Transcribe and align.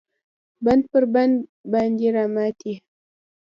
بند 0.65 0.83
پر 0.91 1.03
بند 1.13 1.35
باندې 1.71 2.07
راماتی 2.15 2.73